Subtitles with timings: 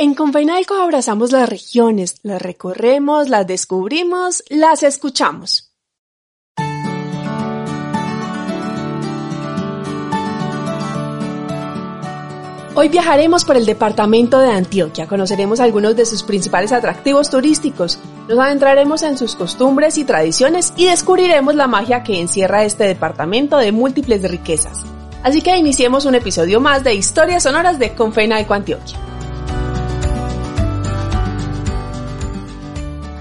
[0.00, 5.72] En Confeinalco abrazamos las regiones, las recorremos, las descubrimos, las escuchamos.
[12.76, 18.38] Hoy viajaremos por el departamento de Antioquia, conoceremos algunos de sus principales atractivos turísticos, nos
[18.38, 23.72] adentraremos en sus costumbres y tradiciones y descubriremos la magia que encierra este departamento de
[23.72, 24.78] múltiples riquezas.
[25.24, 28.96] Así que iniciemos un episodio más de Historias Sonoras de Confenaico Antioquia.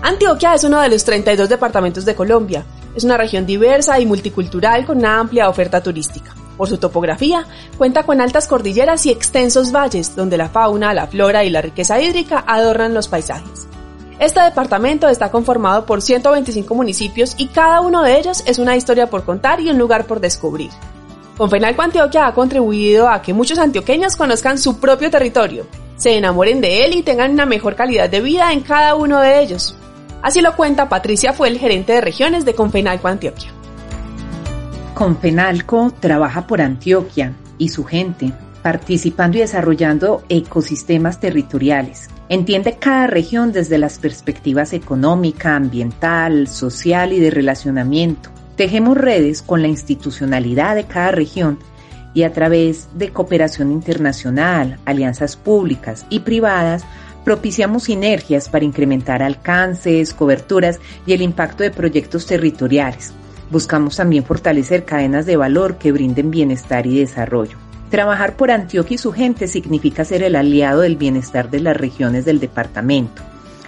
[0.08, 2.64] Antioquia es uno de los 32 departamentos de Colombia.
[2.96, 6.34] Es una región diversa y multicultural con una amplia oferta turística.
[6.56, 7.46] Por su topografía,
[7.78, 12.00] cuenta con altas cordilleras y extensos valles donde la fauna, la flora y la riqueza
[12.00, 13.68] hídrica adornan los paisajes.
[14.18, 19.10] Este departamento está conformado por 125 municipios y cada uno de ellos es una historia
[19.10, 20.72] por contar y un lugar por descubrir.
[21.36, 26.86] Confenalco Antioquia ha contribuido a que muchos antioqueños conozcan su propio territorio, se enamoren de
[26.86, 29.76] él y tengan una mejor calidad de vida en cada uno de ellos.
[30.28, 33.50] Así lo cuenta Patricia fue el gerente de regiones de Confenalco Antioquia.
[34.94, 42.10] Confenalco trabaja por Antioquia y su gente, participando y desarrollando ecosistemas territoriales.
[42.28, 48.30] Entiende cada región desde las perspectivas económica, ambiental, social y de relacionamiento.
[48.58, 51.58] Tejemos redes con la institucionalidad de cada región
[52.14, 56.84] y a través de cooperación internacional, alianzas públicas y privadas,
[57.28, 63.12] propiciamos sinergias para incrementar alcances, coberturas y el impacto de proyectos territoriales
[63.50, 67.58] Buscamos también fortalecer cadenas de valor que brinden bienestar y desarrollo.
[67.90, 72.26] Trabajar por Antioquia y su gente significa ser el aliado del bienestar de las regiones
[72.26, 73.22] del departamento,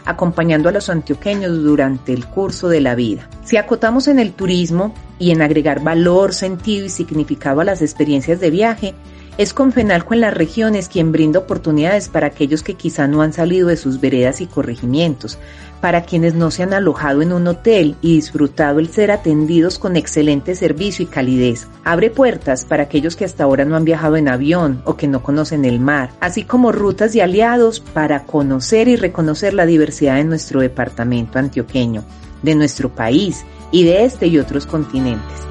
[0.05, 3.29] acompañando a los antioqueños durante el curso de la vida.
[3.45, 8.41] Si acotamos en el turismo y en agregar valor, sentido y significado a las experiencias
[8.41, 8.93] de viaje,
[9.39, 13.69] es Confenalco en las regiones quien brinda oportunidades para aquellos que quizá no han salido
[13.69, 15.39] de sus veredas y corregimientos,
[15.79, 19.95] para quienes no se han alojado en un hotel y disfrutado el ser atendidos con
[19.95, 21.69] excelente servicio y calidez.
[21.85, 25.23] Abre puertas para aquellos que hasta ahora no han viajado en avión o que no
[25.23, 30.25] conocen el mar, así como rutas y aliados para conocer y reconocer la diversidad de
[30.25, 32.03] nuestro departamento antioqueño,
[32.41, 35.49] de nuestro país y de este y otros continentes.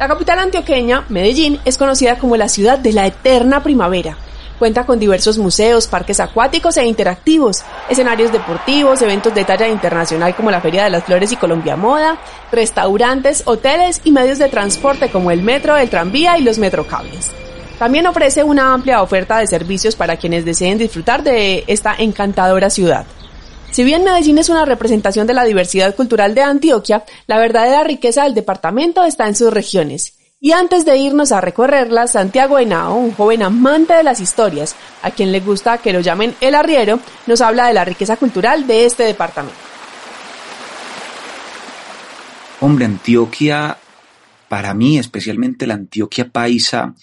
[0.00, 4.16] La capital antioqueña, Medellín, es conocida como la ciudad de la eterna primavera
[4.58, 10.50] Cuenta con diversos museos, parques acuáticos e interactivos, escenarios deportivos, eventos de talla internacional como
[10.50, 12.18] la Feria de las Flores y Colombia Moda,
[12.50, 17.30] restaurantes, hoteles y medios de transporte como el metro, el tranvía y los metrocables.
[17.78, 23.06] También ofrece una amplia oferta de servicios para quienes deseen disfrutar de esta encantadora ciudad.
[23.70, 28.24] Si bien Medellín es una representación de la diversidad cultural de Antioquia, la verdadera riqueza
[28.24, 30.14] del departamento está en sus regiones.
[30.40, 35.12] Y antes de irnos a recorrerla, Santiago Henao, un joven amante de las historias, a
[35.12, 38.86] quien le gusta que lo llamen el arriero, nos habla de la riqueza cultural de
[38.86, 39.58] este departamento.
[42.60, 43.76] Hombre, Antioquia,
[44.48, 46.94] para mí, especialmente la Antioquia paisa,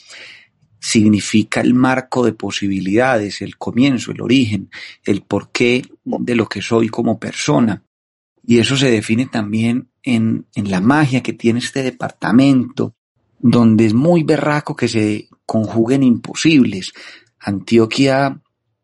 [0.79, 4.69] significa el marco de posibilidades, el comienzo, el origen,
[5.03, 7.83] el porqué de lo que soy como persona.
[8.45, 12.93] Y eso se define también en, en la magia que tiene este departamento,
[13.39, 16.94] donde es muy berraco que se conjuguen imposibles.
[17.39, 18.39] Antioquia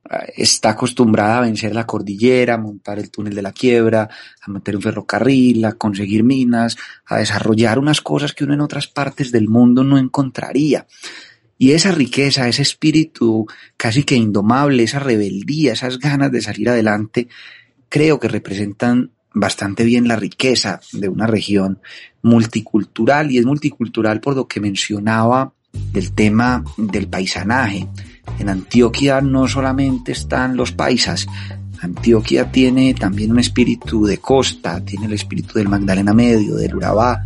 [0.10, 4.10] eh, está acostumbrada a vencer la cordillera, a montar el túnel de la quiebra,
[4.42, 8.88] a meter un ferrocarril, a conseguir minas, a desarrollar unas cosas que uno en otras
[8.88, 10.86] partes del mundo no encontraría.
[11.64, 13.48] Y esa riqueza, ese espíritu
[13.78, 17.30] casi que indomable, esa rebeldía, esas ganas de salir adelante,
[17.88, 21.80] creo que representan bastante bien la riqueza de una región
[22.22, 25.54] multicultural y es multicultural por lo que mencionaba
[25.94, 27.88] del tema del paisanaje.
[28.40, 31.28] En Antioquia no solamente están los paisas,
[31.80, 37.24] Antioquia tiene también un espíritu de costa, tiene el espíritu del Magdalena Medio, del Urabá.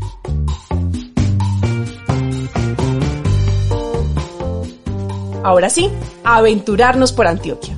[5.48, 5.90] Ahora sí,
[6.26, 7.78] aventurarnos por Antioquia.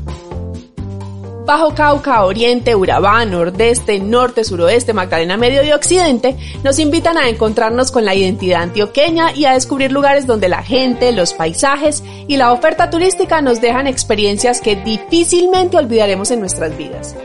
[1.46, 7.92] Bajo Cauca, Oriente, Urabá, Nordeste, Norte, Suroeste, Magdalena Medio y Occidente nos invitan a encontrarnos
[7.92, 12.54] con la identidad antioqueña y a descubrir lugares donde la gente, los paisajes y la
[12.54, 17.16] oferta turística nos dejan experiencias que difícilmente olvidaremos en nuestras vidas.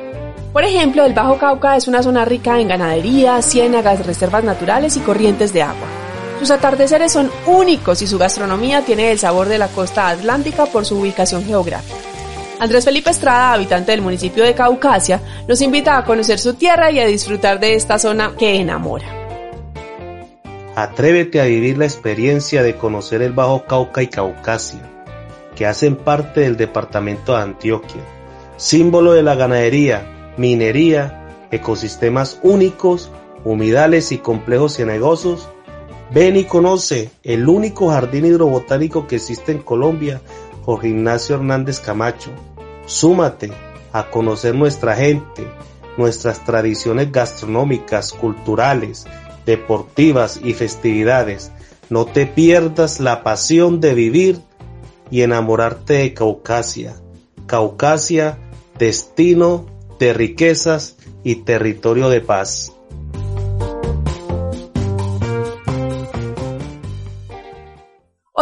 [0.52, 5.00] Por ejemplo, el Bajo Cauca es una zona rica en ganadería, ciénagas, reservas naturales y
[5.00, 6.03] corrientes de agua.
[6.38, 10.84] Sus atardeceres son únicos y su gastronomía tiene el sabor de la costa atlántica por
[10.84, 11.96] su ubicación geográfica.
[12.58, 17.00] Andrés Felipe Estrada, habitante del municipio de Caucasia, nos invita a conocer su tierra y
[17.00, 19.06] a disfrutar de esta zona que enamora.
[20.76, 24.90] Atrévete a vivir la experiencia de conocer el Bajo Cauca y Caucasia.
[25.54, 28.02] que hacen parte del departamento de Antioquia,
[28.56, 33.12] símbolo de la ganadería, minería, ecosistemas únicos,
[33.44, 35.48] humedales y complejos cenagosos.
[36.12, 40.20] Ven y conoce el único jardín hidrobotánico que existe en Colombia,
[40.64, 42.30] Jorge Ignacio Hernández Camacho.
[42.86, 43.52] Súmate
[43.92, 45.46] a conocer nuestra gente,
[45.96, 49.06] nuestras tradiciones gastronómicas, culturales,
[49.46, 51.52] deportivas y festividades.
[51.90, 54.40] No te pierdas la pasión de vivir
[55.10, 56.96] y enamorarte de Caucasia.
[57.46, 58.38] Caucasia,
[58.78, 59.66] destino
[59.98, 62.74] de riquezas y territorio de paz.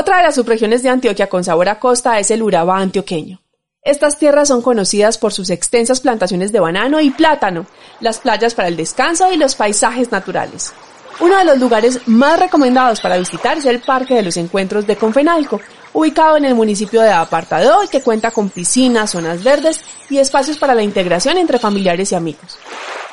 [0.02, 3.40] Otra de las subregiones de Antioquia con sabor a costa es el Urabá antioqueño.
[3.84, 7.66] Estas tierras son conocidas por sus extensas plantaciones de banano y plátano,
[8.00, 10.74] las playas para el descanso y los paisajes naturales.
[11.20, 14.96] Uno de los lugares más recomendados para visitar es el Parque de los Encuentros de
[14.96, 15.60] Confenalco,
[15.92, 20.58] ubicado en el municipio de Apartado y que cuenta con piscinas, zonas verdes y espacios
[20.58, 22.58] para la integración entre familiares y amigos.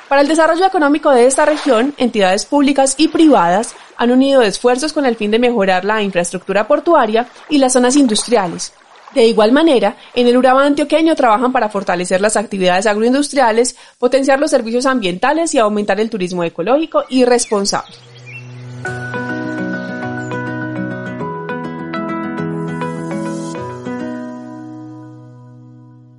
[0.09, 5.06] Para el desarrollo económico de esta región, entidades públicas y privadas han unido esfuerzos con
[5.06, 8.73] el fin de mejorar la infraestructura portuaria y las zonas industriales.
[9.13, 14.50] De igual manera, en el Urabá antioqueño trabajan para fortalecer las actividades agroindustriales, potenciar los
[14.50, 17.94] servicios ambientales y aumentar el turismo ecológico y responsable.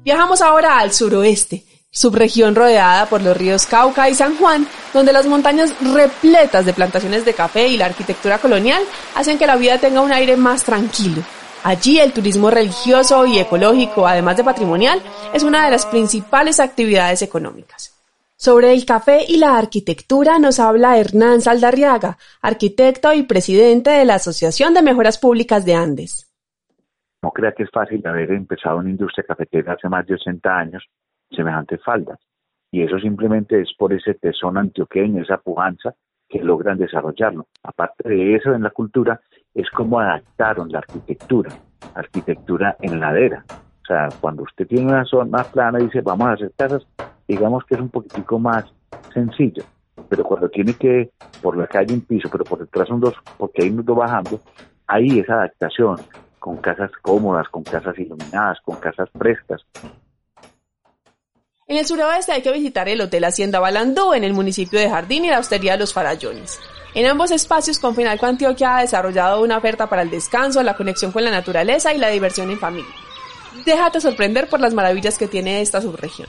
[0.04, 5.26] Viajamos ahora al suroeste, subregión rodeada por los ríos Cauca y San Juan, donde las
[5.26, 8.82] montañas repletas de plantaciones de café y la arquitectura colonial
[9.16, 11.22] hacen que la vida tenga un aire más tranquilo.
[11.62, 15.02] Allí el turismo religioso y ecológico, además de patrimonial,
[15.34, 17.96] es una de las principales actividades económicas.
[18.36, 24.14] Sobre el café y la arquitectura nos habla Hernán Saldarriaga, arquitecto y presidente de la
[24.14, 26.26] Asociación de Mejoras Públicas de Andes.
[27.22, 30.82] No crea que es fácil haber empezado una industria cafetera hace más de 80 años,
[31.30, 32.18] semejantes faldas.
[32.70, 35.94] Y eso simplemente es por ese tesón antioqueño, esa pujanza
[36.28, 37.48] que logran desarrollarlo.
[37.62, 39.20] Aparte de eso, en la cultura,
[39.54, 41.50] es como adaptaron la arquitectura,
[41.94, 43.44] arquitectura en ladera.
[43.50, 46.86] O sea, cuando usted tiene una zona más plana y dice, vamos a hacer casas,
[47.26, 48.64] digamos que es un poquitico más
[49.12, 49.64] sencillo.
[50.08, 51.10] Pero cuando tiene que,
[51.42, 54.40] por la calle un piso, pero por detrás son dos, porque hay dos bajando,
[54.86, 55.96] ahí esa adaptación,
[56.38, 59.66] con casas cómodas, con casas iluminadas, con casas frescas.
[61.70, 65.24] En el suroeste hay que visitar el Hotel Hacienda Balandó en el municipio de Jardín
[65.24, 66.58] y la Hostería de los Farallones.
[66.94, 71.22] En ambos espacios, Confinalco Antioquia ha desarrollado una oferta para el descanso, la conexión con
[71.22, 72.92] la naturaleza y la diversión en familia.
[73.64, 76.28] Déjate sorprender por las maravillas que tiene esta subregión.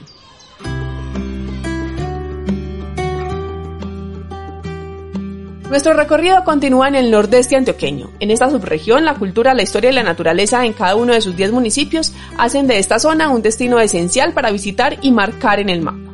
[5.72, 8.10] Nuestro recorrido continúa en el nordeste antioqueño.
[8.20, 11.38] En esta subregión, la cultura, la historia y la naturaleza en cada uno de sus
[11.38, 15.82] 10 municipios hacen de esta zona un destino esencial para visitar y marcar en el
[15.82, 16.12] mapa.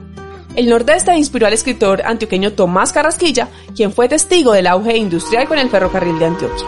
[0.55, 5.57] El nordeste inspiró al escritor antioqueño Tomás Carrasquilla, quien fue testigo del auge industrial con
[5.57, 6.67] el ferrocarril de Antioquia.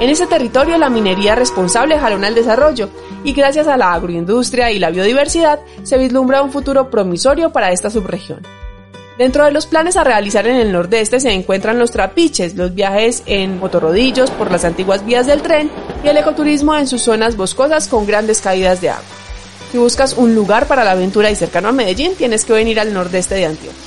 [0.00, 2.88] En ese territorio la minería responsable jalona el desarrollo
[3.22, 7.90] y gracias a la agroindustria y la biodiversidad se vislumbra un futuro promisorio para esta
[7.90, 8.40] subregión.
[9.18, 13.22] Dentro de los planes a realizar en el nordeste se encuentran los trapiches, los viajes
[13.26, 15.70] en motorrodillos por las antiguas vías del tren
[16.02, 19.04] y el ecoturismo en sus zonas boscosas con grandes caídas de agua.
[19.70, 22.92] Si buscas un lugar para la aventura y cercano a Medellín, tienes que venir al
[22.92, 23.80] nordeste de Antioquia.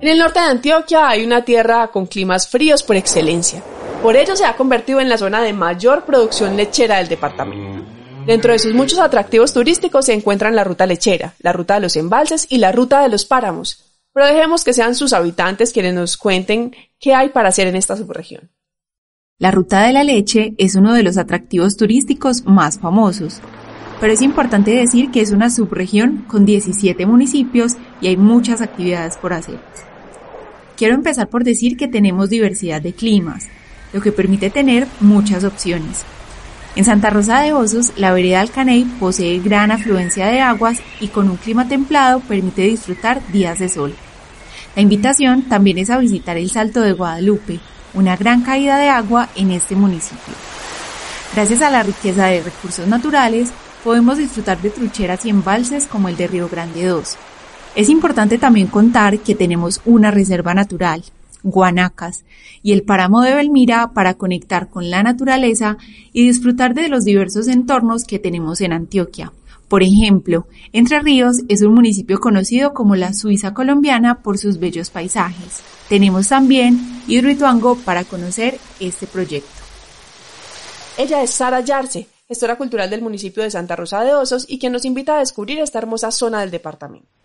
[0.00, 3.64] En el norte de Antioquia hay una tierra con climas fríos por excelencia.
[4.00, 7.97] Por ello se ha convertido en la zona de mayor producción lechera del departamento.
[8.28, 11.96] Dentro de sus muchos atractivos turísticos se encuentran la ruta lechera, la ruta de los
[11.96, 13.86] embalses y la ruta de los páramos.
[14.12, 17.96] Pero dejemos que sean sus habitantes quienes nos cuenten qué hay para hacer en esta
[17.96, 18.50] subregión.
[19.38, 23.40] La ruta de la leche es uno de los atractivos turísticos más famosos,
[23.98, 29.16] pero es importante decir que es una subregión con 17 municipios y hay muchas actividades
[29.16, 29.58] por hacer.
[30.76, 33.48] Quiero empezar por decir que tenemos diversidad de climas,
[33.94, 36.04] lo que permite tener muchas opciones.
[36.76, 41.28] En Santa Rosa de Osos, la vereda Alcaney posee gran afluencia de aguas y con
[41.28, 43.94] un clima templado permite disfrutar días de sol.
[44.76, 47.58] La invitación también es a visitar el Salto de Guadalupe,
[47.94, 50.34] una gran caída de agua en este municipio.
[51.34, 53.50] Gracias a la riqueza de recursos naturales,
[53.82, 57.16] podemos disfrutar de trucheras y embalses como el de Río Grande 2.
[57.74, 61.02] Es importante también contar que tenemos una reserva natural,
[61.42, 62.24] Guanacas
[62.62, 65.76] y el páramo de Belmira para conectar con la naturaleza
[66.12, 69.32] y disfrutar de los diversos entornos que tenemos en Antioquia.
[69.68, 74.90] Por ejemplo, Entre Ríos es un municipio conocido como la Suiza colombiana por sus bellos
[74.90, 75.60] paisajes.
[75.88, 79.50] Tenemos también Hidroituango para conocer este proyecto.
[80.96, 84.72] Ella es Sara Yarce, gestora cultural del municipio de Santa Rosa de Osos y quien
[84.72, 87.17] nos invita a descubrir esta hermosa zona del departamento.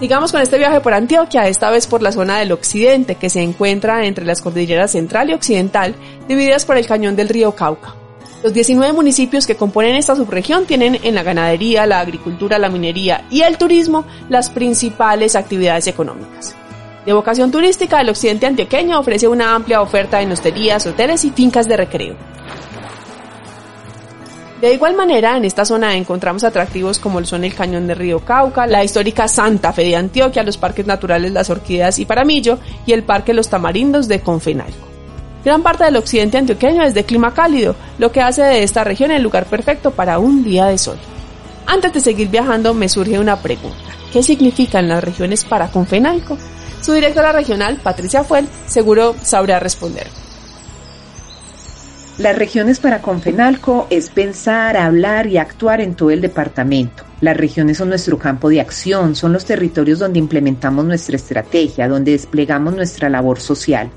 [0.00, 3.42] Sigamos con este viaje por Antioquia, esta vez por la zona del occidente, que se
[3.42, 5.96] encuentra entre las cordilleras central y occidental,
[6.28, 7.96] divididas por el cañón del río Cauca.
[8.44, 13.24] Los 19 municipios que componen esta subregión tienen en la ganadería, la agricultura, la minería
[13.28, 16.54] y el turismo las principales actividades económicas.
[17.04, 21.66] De vocación turística, el occidente antioqueño ofrece una amplia oferta en hosterías, hoteles y fincas
[21.66, 22.37] de recreo.
[24.60, 28.66] De igual manera, en esta zona encontramos atractivos como son el Cañón de Río Cauca,
[28.66, 33.04] la histórica Santa Fe de Antioquia, los parques naturales Las Orquídeas y Paramillo y el
[33.04, 34.88] Parque Los Tamarindos de Confenalco.
[35.44, 39.12] Gran parte del occidente antioqueño es de clima cálido, lo que hace de esta región
[39.12, 40.98] el lugar perfecto para un día de sol.
[41.66, 43.76] Antes de seguir viajando me surge una pregunta.
[44.12, 46.36] ¿Qué significan las regiones para Confenalco?
[46.80, 50.08] Su directora regional, Patricia Fuel, seguro sabrá responder.
[52.18, 57.04] Las regiones para Confenalco es pensar, hablar y actuar en todo el departamento.
[57.20, 62.10] Las regiones son nuestro campo de acción, son los territorios donde implementamos nuestra estrategia, donde
[62.10, 63.88] desplegamos nuestra labor social.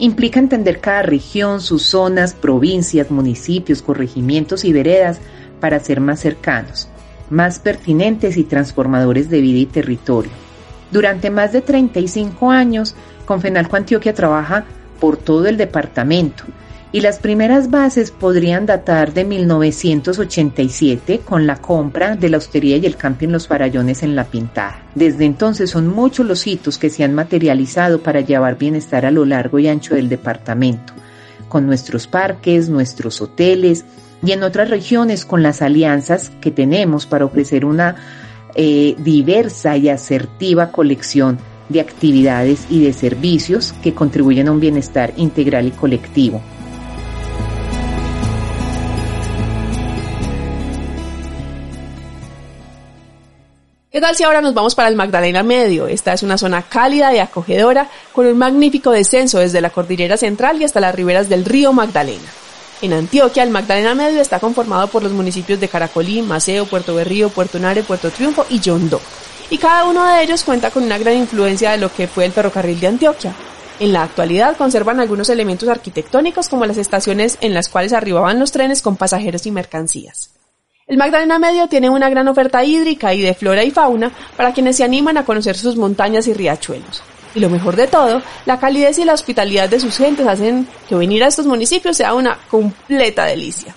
[0.00, 5.20] Implica entender cada región, sus zonas, provincias, municipios, corregimientos y veredas
[5.60, 6.88] para ser más cercanos,
[7.30, 10.32] más pertinentes y transformadores de vida y territorio.
[10.90, 12.96] Durante más de 35 años,
[13.26, 14.64] Confenalco Antioquia trabaja
[14.98, 16.42] por todo el departamento,
[16.92, 22.86] y las primeras bases podrían datar de 1987 con la compra de la hostería y
[22.86, 24.82] el camping Los Farallones en La Pintada.
[24.94, 29.24] Desde entonces son muchos los hitos que se han materializado para llevar bienestar a lo
[29.24, 30.92] largo y ancho del departamento,
[31.48, 33.84] con nuestros parques, nuestros hoteles
[34.24, 37.94] y en otras regiones con las alianzas que tenemos para ofrecer una
[38.56, 45.12] eh, diversa y asertiva colección de actividades y de servicios que contribuyen a un bienestar
[45.16, 46.42] integral y colectivo.
[53.90, 55.88] ¿Qué tal si ahora nos vamos para el Magdalena Medio?
[55.88, 60.60] Esta es una zona cálida y acogedora con un magnífico descenso desde la cordillera central
[60.60, 62.28] y hasta las riberas del río Magdalena.
[62.82, 67.30] En Antioquia, el Magdalena Medio está conformado por los municipios de Caracolí, Maceo, Puerto Berrío,
[67.30, 69.00] Puerto Nare, Puerto Triunfo y Yondó.
[69.50, 72.32] Y cada uno de ellos cuenta con una gran influencia de lo que fue el
[72.32, 73.34] ferrocarril de Antioquia.
[73.80, 78.52] En la actualidad conservan algunos elementos arquitectónicos como las estaciones en las cuales arribaban los
[78.52, 80.30] trenes con pasajeros y mercancías.
[80.90, 84.76] El Magdalena Medio tiene una gran oferta hídrica y de flora y fauna para quienes
[84.76, 87.04] se animan a conocer sus montañas y riachuelos.
[87.32, 90.96] Y lo mejor de todo, la calidez y la hospitalidad de sus gentes hacen que
[90.96, 93.72] venir a estos municipios sea una completa delicia.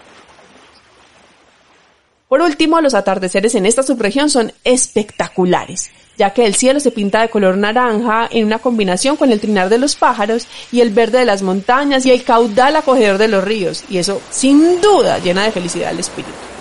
[2.27, 7.21] Por último, los atardeceres en esta subregión son espectaculares, ya que el cielo se pinta
[7.21, 11.19] de color naranja en una combinación con el trinar de los pájaros y el verde
[11.19, 15.43] de las montañas y el caudal acogedor de los ríos, y eso sin duda llena
[15.43, 16.52] de felicidad al espíritu.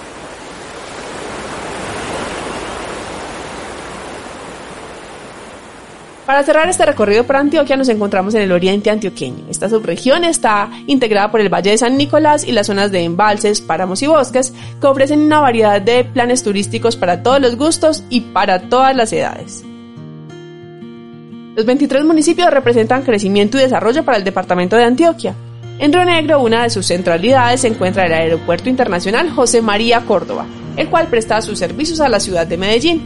[6.27, 9.45] Para cerrar este recorrido por Antioquia nos encontramos en el oriente antioqueño.
[9.51, 13.61] Esta subregión está integrada por el Valle de San Nicolás y las zonas de embalses,
[13.61, 18.21] páramos y bosques que ofrecen una variedad de planes turísticos para todos los gustos y
[18.21, 19.65] para todas las edades.
[21.57, 25.35] Los 23 municipios representan crecimiento y desarrollo para el departamento de Antioquia.
[25.81, 30.47] En Río Negro, una de sus centralidades se encuentra el Aeropuerto Internacional José María Córdoba,
[30.77, 33.03] el cual presta sus servicios a la ciudad de Medellín.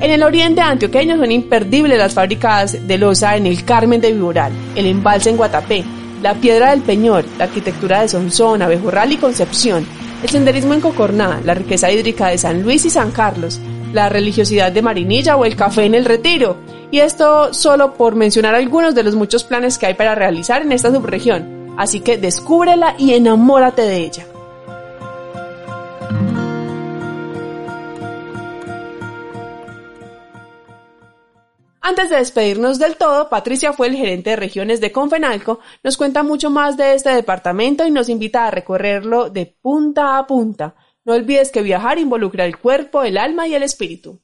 [0.00, 4.50] En el oriente antioqueño son imperdibles las fábricas de loza en el Carmen de Viboral,
[4.74, 5.84] el embalse en Guatapé,
[6.22, 9.86] la Piedra del Peñor, la arquitectura de Sonsón, Abejorral y Concepción,
[10.22, 13.60] el senderismo en Cocorná, la riqueza hídrica de San Luis y San Carlos,
[13.92, 16.56] la religiosidad de Marinilla o el café en el Retiro.
[16.90, 20.72] Y esto solo por mencionar algunos de los muchos planes que hay para realizar en
[20.72, 21.74] esta subregión.
[21.76, 24.29] Así que descúbrela y enamórate de ella.
[31.90, 36.22] Antes de despedirnos del todo, Patricia fue el gerente de regiones de Confenalco, nos cuenta
[36.22, 40.76] mucho más de este departamento y nos invita a recorrerlo de punta a punta.
[41.04, 44.20] No olvides que viajar involucra el cuerpo, el alma y el espíritu.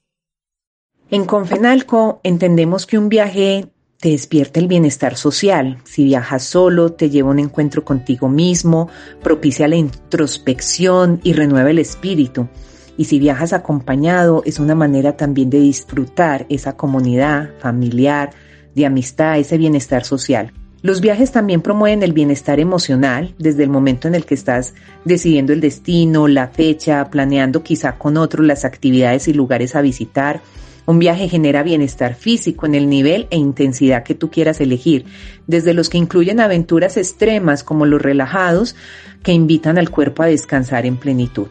[1.10, 3.66] En Confenalco entendemos que un viaje
[3.98, 5.78] te despierta el bienestar social.
[5.82, 8.88] Si viajas solo, te lleva un encuentro contigo mismo,
[9.24, 12.48] propicia la introspección y renueva el espíritu.
[12.96, 18.30] Y si viajas acompañado, es una manera también de disfrutar esa comunidad familiar,
[18.74, 20.52] de amistad, ese bienestar social.
[20.82, 24.74] Los viajes también promueven el bienestar emocional desde el momento en el que estás
[25.04, 30.42] decidiendo el destino, la fecha, planeando quizá con otros las actividades y lugares a visitar.
[30.86, 35.06] Un viaje genera bienestar físico en el nivel e intensidad que tú quieras elegir,
[35.48, 38.76] desde los que incluyen aventuras extremas como los relajados
[39.24, 41.48] que invitan al cuerpo a descansar en plenitud.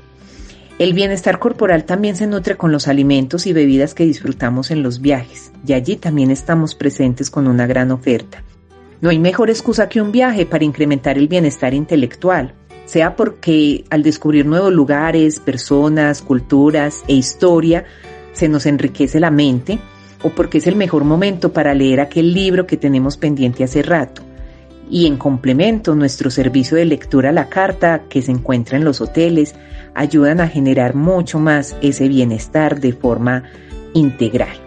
[0.77, 4.99] El bienestar corporal también se nutre con los alimentos y bebidas que disfrutamos en los
[4.99, 8.43] viajes, y allí también estamos presentes con una gran oferta.
[8.99, 14.03] No hay mejor excusa que un viaje para incrementar el bienestar intelectual, sea porque al
[14.03, 17.85] descubrir nuevos lugares, personas, culturas e historia,
[18.33, 19.79] se nos enriquece la mente
[20.23, 24.24] o porque es el mejor momento para leer aquel libro que tenemos pendiente hace rato.
[24.89, 29.01] Y en complemento, nuestro servicio de lectura a la carta que se encuentra en los
[29.01, 29.55] hoteles
[29.95, 33.43] ayudan a generar mucho más ese bienestar de forma
[33.93, 34.65] integral.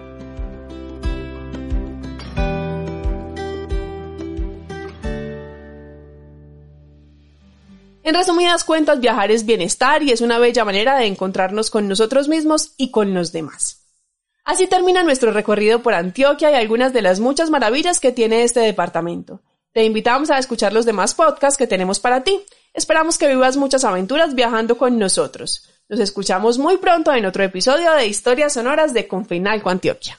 [8.02, 12.26] En resumidas cuentas, viajar es bienestar y es una bella manera de encontrarnos con nosotros
[12.26, 13.84] mismos y con los demás.
[14.44, 18.60] Así termina nuestro recorrido por Antioquia y algunas de las muchas maravillas que tiene este
[18.60, 19.42] departamento.
[19.78, 22.42] Te invitamos a escuchar los demás podcasts que tenemos para ti.
[22.74, 25.70] Esperamos que vivas muchas aventuras viajando con nosotros.
[25.88, 30.18] Nos escuchamos muy pronto en otro episodio de Historias Sonoras de Confinalco Antioquia.